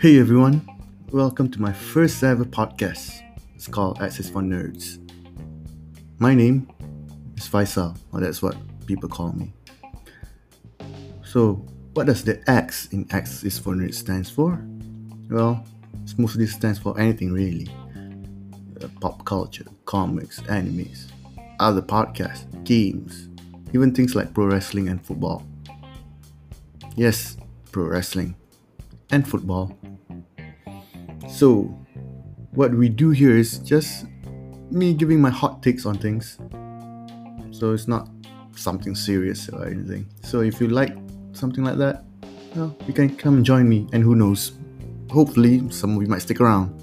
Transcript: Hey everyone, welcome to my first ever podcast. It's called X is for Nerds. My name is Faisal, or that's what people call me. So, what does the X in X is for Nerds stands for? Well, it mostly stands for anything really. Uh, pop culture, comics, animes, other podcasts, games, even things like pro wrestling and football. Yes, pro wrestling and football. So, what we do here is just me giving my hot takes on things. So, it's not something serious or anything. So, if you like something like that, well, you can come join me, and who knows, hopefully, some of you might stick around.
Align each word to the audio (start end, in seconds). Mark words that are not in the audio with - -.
Hey 0.00 0.18
everyone, 0.18 0.66
welcome 1.12 1.50
to 1.50 1.60
my 1.60 1.74
first 1.74 2.24
ever 2.24 2.46
podcast. 2.46 3.20
It's 3.54 3.68
called 3.68 4.00
X 4.00 4.18
is 4.18 4.30
for 4.30 4.40
Nerds. 4.40 4.96
My 6.18 6.34
name 6.34 6.70
is 7.36 7.46
Faisal, 7.46 7.98
or 8.10 8.20
that's 8.20 8.40
what 8.40 8.56
people 8.86 9.10
call 9.10 9.32
me. 9.32 9.52
So, 11.22 11.66
what 11.92 12.06
does 12.06 12.24
the 12.24 12.42
X 12.50 12.86
in 12.92 13.06
X 13.10 13.44
is 13.44 13.58
for 13.58 13.74
Nerds 13.74 13.96
stands 13.96 14.30
for? 14.30 14.64
Well, 15.28 15.62
it 16.02 16.18
mostly 16.18 16.46
stands 16.46 16.78
for 16.78 16.98
anything 16.98 17.34
really. 17.34 17.68
Uh, 18.82 18.88
pop 19.02 19.26
culture, 19.26 19.66
comics, 19.84 20.40
animes, 20.48 21.12
other 21.58 21.82
podcasts, 21.82 22.46
games, 22.64 23.28
even 23.74 23.94
things 23.94 24.14
like 24.14 24.32
pro 24.32 24.46
wrestling 24.46 24.88
and 24.88 25.04
football. 25.04 25.46
Yes, 26.96 27.36
pro 27.70 27.84
wrestling 27.84 28.34
and 29.10 29.28
football. 29.28 29.76
So, 31.28 31.62
what 32.52 32.74
we 32.74 32.88
do 32.88 33.10
here 33.10 33.36
is 33.36 33.58
just 33.58 34.06
me 34.70 34.94
giving 34.94 35.20
my 35.20 35.30
hot 35.30 35.62
takes 35.62 35.86
on 35.86 35.98
things. 35.98 36.38
So, 37.50 37.72
it's 37.72 37.88
not 37.88 38.08
something 38.56 38.94
serious 38.94 39.48
or 39.48 39.66
anything. 39.66 40.06
So, 40.22 40.40
if 40.40 40.60
you 40.60 40.68
like 40.68 40.96
something 41.32 41.64
like 41.64 41.78
that, 41.78 42.04
well, 42.54 42.76
you 42.86 42.92
can 42.92 43.16
come 43.16 43.44
join 43.44 43.68
me, 43.68 43.86
and 43.92 44.02
who 44.02 44.14
knows, 44.14 44.52
hopefully, 45.10 45.62
some 45.70 45.96
of 45.96 46.02
you 46.02 46.08
might 46.08 46.22
stick 46.22 46.40
around. 46.40 46.74